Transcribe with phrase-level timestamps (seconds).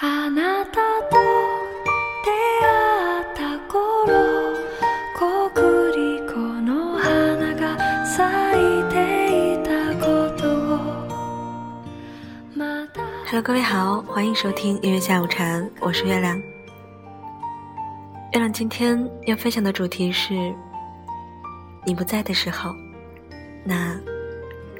[0.00, 0.64] Hello，
[13.44, 16.38] 各位好，欢迎收听音乐下午茶，我是月亮。
[18.32, 20.32] 月亮今天要分享的主题是：
[21.84, 22.74] 你不在的时候，
[23.62, 24.00] 那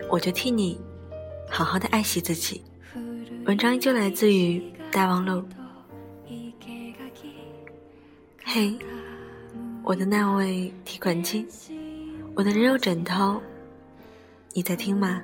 [0.08, 0.80] 我就替你
[1.50, 2.64] 好好的爱惜自己。
[3.44, 5.44] 文章依旧来自于大望路。
[8.44, 8.76] 嘿，
[9.84, 11.46] 我的那位提款机，
[12.34, 13.40] 我的人肉枕头，
[14.52, 15.22] 你在听吗？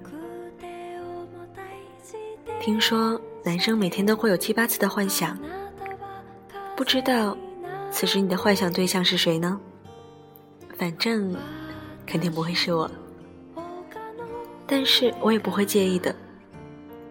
[2.61, 5.37] 听说男生每天都会有七八次的幻想，
[6.77, 7.37] 不知道
[7.91, 9.61] 此时你的幻想对象是谁呢？
[10.79, 11.35] 反正
[12.07, 12.89] 肯定不会是我，
[14.67, 16.15] 但是我也不会介意的。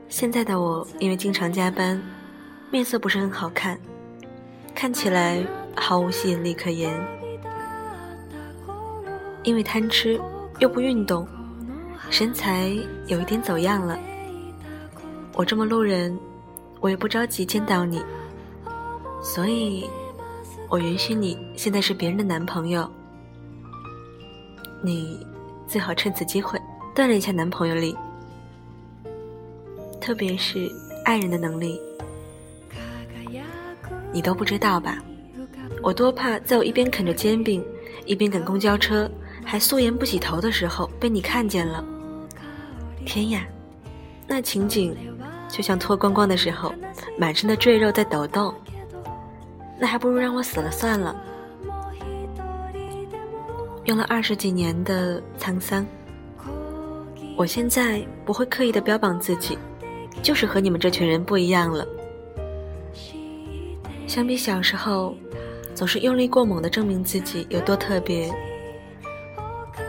[0.08, 2.02] 现在的我因为经常加班，
[2.76, 3.80] 面色不是很好看，
[4.74, 5.42] 看起来
[5.78, 6.94] 毫无吸引力可言。
[9.44, 10.20] 因为贪吃
[10.60, 11.26] 又不运动，
[12.10, 12.76] 身材
[13.08, 13.98] 有一点走样了。
[15.36, 16.20] 我这么路人，
[16.82, 18.04] 我也不着急见到你，
[19.24, 19.90] 所以，
[20.68, 22.86] 我允许你现在是别人的男朋友。
[24.84, 25.26] 你
[25.66, 26.60] 最好趁此机会
[26.94, 27.96] 锻炼一下男朋友力，
[30.02, 30.70] 特别是
[31.06, 31.80] 爱人的能力。
[34.16, 34.98] 你都不知道吧？
[35.84, 37.62] 我多怕在我一边啃着煎饼，
[38.06, 39.12] 一边赶公交车，
[39.44, 41.84] 还素颜不洗头的时候被你看见了。
[43.06, 43.46] 天呀，
[44.26, 44.96] 那情景！
[45.50, 46.74] 就像脱光光的时候，
[47.20, 48.56] 满身的赘肉在抖动，
[49.78, 51.14] 那还不如让我死了算了。
[53.84, 55.86] 用了二十几年的沧桑，
[57.36, 59.58] 我现在不会刻意的标榜自己，
[60.24, 61.86] 就是和你们这群人不一样了。
[64.08, 65.16] 相比小时候，
[65.74, 68.34] 总是用力过猛的证明自己有多特别，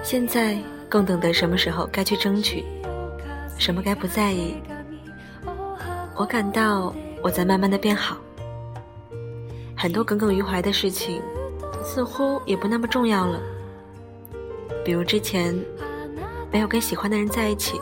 [0.03, 2.65] 现在更懂得什么时候该去争取，
[3.59, 4.56] 什么该不在意。
[6.16, 8.16] 我感到我在慢慢的变好，
[9.77, 11.21] 很多耿耿于怀的事情
[11.84, 13.38] 似乎也不那么重要了。
[14.84, 15.54] 比如之前
[16.50, 17.81] 没有跟喜欢的人在一起，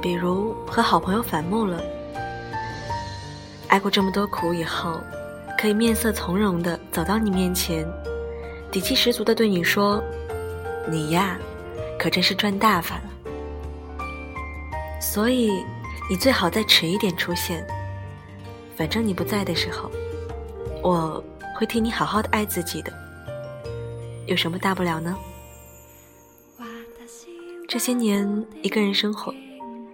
[0.00, 1.80] 比如和好朋友反目了。
[3.68, 5.00] 挨过这么多苦以后，
[5.58, 7.86] 可以面色从容的走到你面前，
[8.70, 10.02] 底气十足的对你说
[10.90, 11.38] ：“你呀，
[11.98, 13.02] 可真是赚大发了。”
[15.00, 15.52] 所以。
[16.08, 17.66] 你最好再迟一点出现，
[18.76, 19.90] 反正你不在的时候，
[20.80, 21.20] 我
[21.56, 22.92] 会替你好好的爱自己的，
[24.26, 25.16] 有什么大不了呢？
[27.66, 29.34] 这些年一个人生活，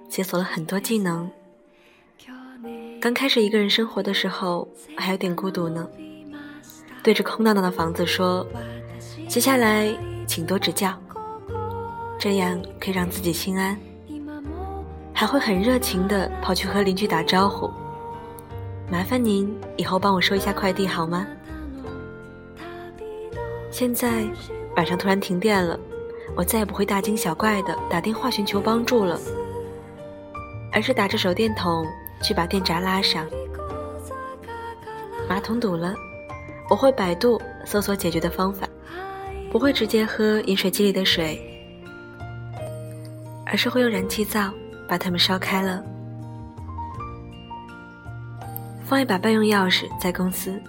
[0.06, 1.30] 解锁了很多技能。
[3.02, 5.84] 刚开始一个人生活的时候，还有点孤独呢。
[7.02, 8.46] 对着空荡荡的房子说
[9.28, 9.92] ：“接下来
[10.24, 10.96] 请多指教。”
[12.16, 13.76] 这样可以让自己心安。
[15.12, 17.68] 还会很热情地跑去和邻居打招呼。
[18.88, 21.26] 麻烦您以后帮我收一下快递好吗？
[23.68, 24.24] 现在
[24.76, 25.76] 晚上突然停电了，
[26.36, 29.18] 我再也不会大惊小怪地打电话寻求帮助了，
[30.72, 31.84] 而是打着手电筒
[32.22, 33.26] 去把电闸拉上。
[35.28, 35.94] 马桶堵了，
[36.70, 38.68] 我会百度搜索解决的方法，
[39.50, 41.38] 不会直接喝饮水机里的水，
[43.44, 44.50] 而是会用燃气灶。
[44.88, 45.82] 把它们烧开了，
[48.84, 50.60] 放一把备用钥匙在公司，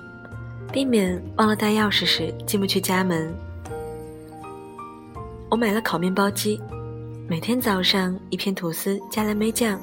[0.72, 3.36] 避免忘了带钥匙时进不去家门。
[5.50, 6.62] 我买了烤面包机，
[7.28, 9.78] 每天早上一片吐司加蓝莓酱，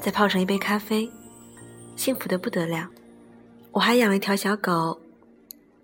[0.00, 1.10] 再泡上一杯咖啡，
[1.96, 2.88] 幸福的不得了。
[3.72, 5.00] 我还养了一条小狗，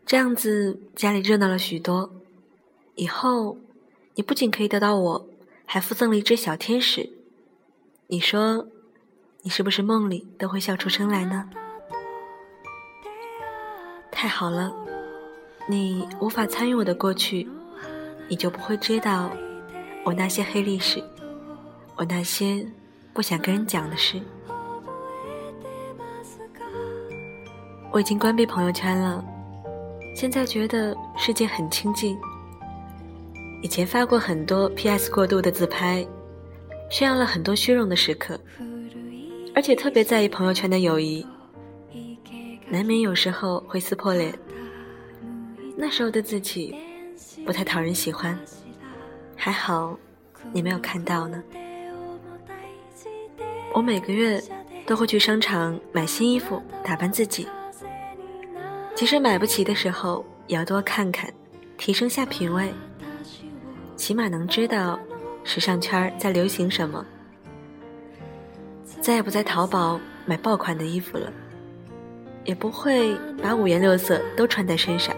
[0.06, 2.10] 这样子家里热闹了许多。
[2.94, 3.58] 以后
[4.14, 5.26] 你不仅可以得到我，
[5.66, 7.10] 还附赠了一只小天使。
[8.06, 8.68] 你说，
[9.42, 11.50] 你是不是梦里都会笑出声来呢？
[14.10, 14.72] 太好了，
[15.66, 17.48] 你无法参与我的过去，
[18.28, 19.30] 你就不会知道
[20.04, 21.02] 我那些黑历史，
[21.96, 22.64] 我那些
[23.12, 24.20] 不想跟人讲的事。
[27.90, 29.24] 我已经关闭朋友圈了，
[30.16, 32.18] 现在觉得世界很清静。
[33.62, 36.06] 以前发过很多 PS 过度的自拍。
[36.90, 38.38] 炫耀了很多虚荣的时刻，
[39.54, 41.26] 而且特别在意朋友圈的友谊，
[42.68, 44.38] 难免有时候会撕破脸。
[45.74, 46.76] 那时候的自己
[47.46, 48.38] 不太讨人喜欢，
[49.34, 49.98] 还好
[50.52, 51.42] 你没有看到呢。
[53.74, 54.42] 我每个月
[54.86, 57.48] 都会去商场买新衣服打扮自己。
[58.94, 61.32] 即使买不起的时候，也要多看看，
[61.78, 62.72] 提升下品味，
[63.96, 64.98] 起码能知道
[65.42, 67.04] 时尚圈在流行什么。
[69.00, 71.32] 再也不在淘宝买爆款的衣服了，
[72.44, 75.16] 也不会把五颜六色都穿在身上。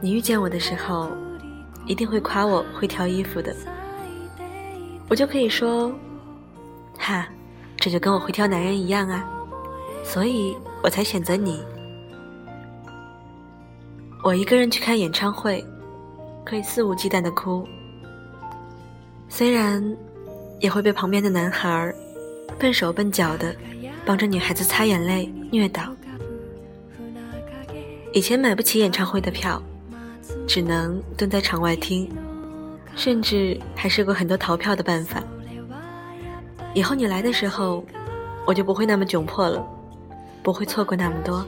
[0.00, 1.10] 你遇见我的时候，
[1.84, 3.54] 一定会夸我会挑衣服的，
[5.08, 5.92] 我就可以说，
[6.98, 7.28] 哈，
[7.76, 9.28] 这就跟我会挑男人一样啊，
[10.04, 11.62] 所以我才选择你。
[14.24, 15.64] 我一个人去看演唱会，
[16.44, 17.66] 可以肆无忌惮的哭，
[19.28, 19.96] 虽然。
[20.58, 21.94] 也会被旁边的男孩
[22.58, 23.54] 笨手笨脚的
[24.06, 25.94] 帮着女孩子擦眼泪虐倒。
[28.14, 29.62] 以前买不起演唱会的票，
[30.48, 32.10] 只能蹲在场外听，
[32.96, 35.22] 甚至还试过很多逃票的办法。
[36.76, 37.82] 以后你来的时候，
[38.46, 39.66] 我就不会那么窘迫了，
[40.42, 41.42] 不会错过那么多。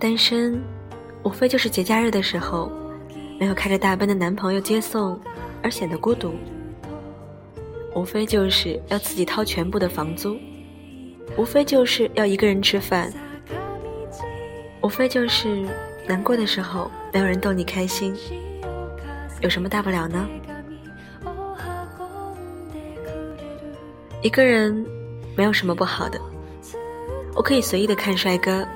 [0.00, 0.60] 单身，
[1.22, 2.72] 无非就是节假日的时候，
[3.38, 5.16] 没有开着大奔的男朋友接送。
[5.62, 6.34] 而显得孤独，
[7.94, 10.36] 无非就是要自己掏全部的房租，
[11.36, 13.12] 无非就是要一个人吃饭，
[14.82, 15.64] 无非就是
[16.06, 18.12] 难过的时候没有人逗你开心，
[19.40, 20.28] 有什么大不了呢？
[24.22, 24.84] 一个人
[25.36, 26.20] 没有什么不好的，
[27.34, 28.66] 我可以随意的看帅哥，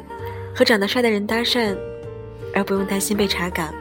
[0.55, 1.77] 和长得帅的人搭讪，
[2.55, 3.73] 而不用担心被查岗。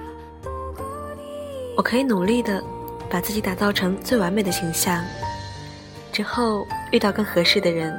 [1.78, 2.64] 我可以努力的。
[3.12, 5.04] 把自己打造成最完美的形象，
[6.14, 7.94] 之后遇到更合适的人。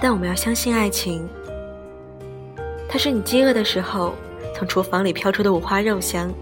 [0.00, 1.28] 但我们要相信爱情，
[2.88, 4.14] 它是你饥饿的时候
[4.56, 6.32] 从厨房里飘出的五花肉香，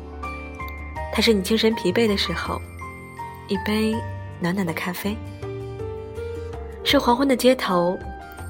[1.13, 2.57] 它是你精神疲惫的时候
[3.49, 3.97] 一杯
[4.39, 5.17] 暖暖的咖啡，
[6.85, 7.99] 是黄昏的街头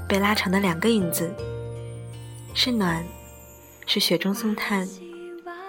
[0.08, 1.32] 被拉长的两个影子，
[2.54, 3.04] 是暖，
[3.86, 4.88] 是雪中送炭，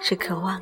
[0.00, 0.60] 是渴望。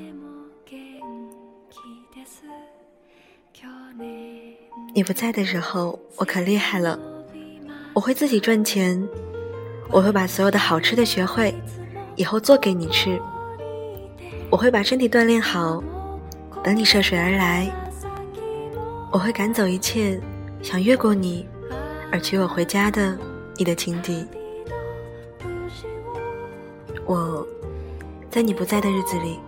[4.94, 6.98] 你不在的时候，我可厉害了。
[7.94, 9.02] 我会自己赚钱，
[9.90, 11.54] 我会把所有的好吃的学会，
[12.16, 13.20] 以后做给你吃。
[14.50, 15.82] 我会把身体锻炼好，
[16.62, 17.70] 等你涉水而来。
[19.10, 20.20] 我会赶走一切
[20.62, 21.46] 想越过你
[22.12, 23.18] 而娶我回家的
[23.56, 24.24] 你的情敌。
[27.04, 27.44] 我
[28.30, 29.40] 在你不在的日子里，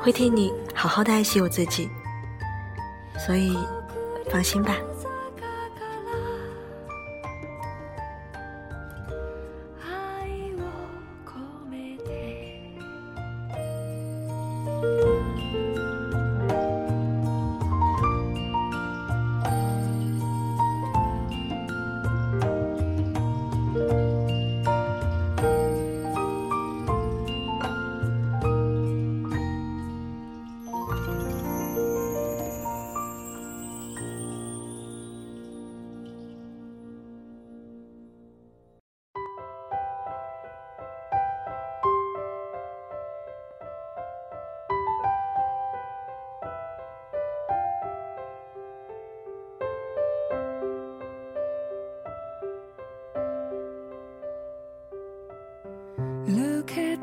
[0.00, 1.88] 会替你好好的爱惜我自己。
[3.18, 3.56] 所以。
[4.30, 4.76] 放心吧。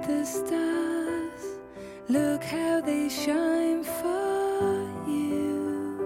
[0.08, 1.60] The stars,
[2.08, 6.00] look how they shine for you,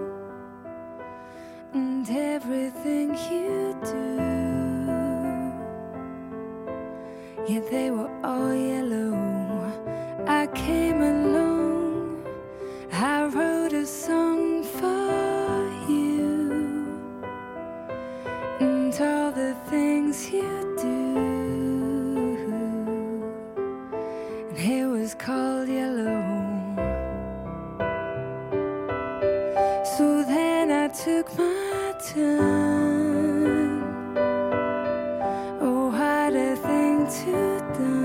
[1.72, 4.34] and everything you do.
[7.46, 8.52] Yet they were all
[35.60, 35.90] Oh,
[37.22, 37.36] to
[37.78, 38.04] do,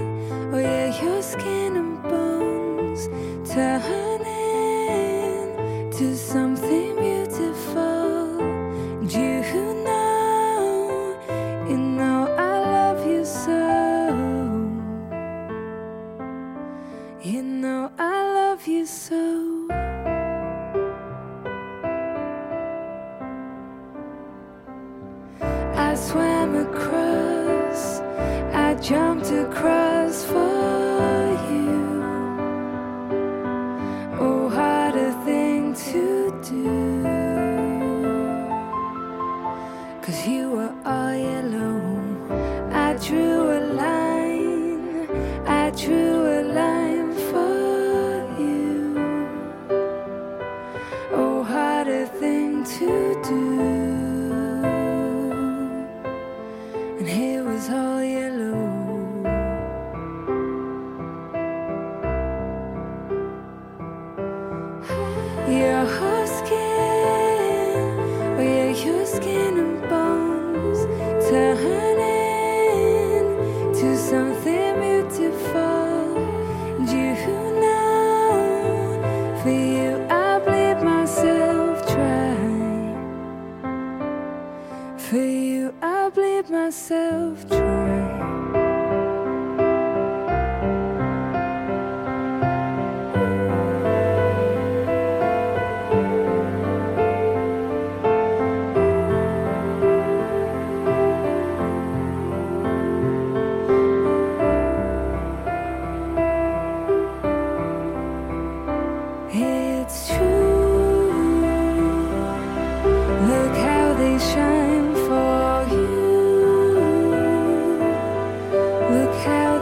[0.53, 0.61] oh, or
[1.03, 3.09] your skin and bones
[3.53, 6.80] turn into something
[26.57, 28.01] across,
[28.53, 29.80] I jumped across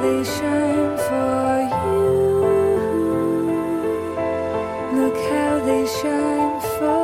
[0.02, 1.50] they shine for
[1.83, 1.99] you.
[4.99, 6.99] Look how they shine for.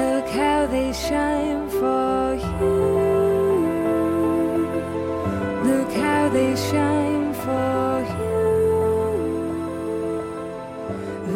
[0.00, 2.76] Look how they shine for you.
[5.68, 8.38] Look how they shine for you.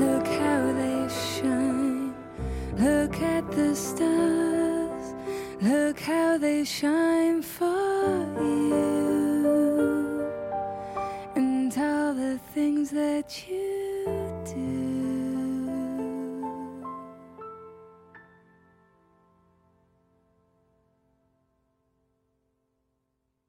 [0.03, 2.15] Look how they shine.
[2.77, 5.07] Look at the stars.
[5.63, 7.74] Look how they shine for
[8.41, 9.05] you.
[11.37, 13.64] And all the things that you.